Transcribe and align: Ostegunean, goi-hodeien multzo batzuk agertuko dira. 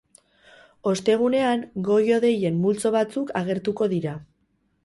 Ostegunean, 0.91 1.61
goi-hodeien 1.89 2.57
multzo 2.65 2.93
batzuk 2.99 3.35
agertuko 3.43 3.93
dira. 3.97 4.17